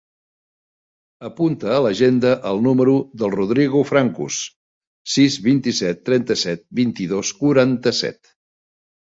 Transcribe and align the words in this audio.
Apunta 1.27 1.67
a 1.73 1.81
l'agenda 1.87 2.31
el 2.53 2.63
número 2.69 2.95
del 3.23 3.33
Rodrigo 3.41 3.83
Francos: 3.91 4.39
sis, 5.17 5.39
vint-i-set, 5.51 6.03
trenta-set, 6.11 6.67
vint-i-dos, 6.81 7.35
quaranta-set. 7.45 8.35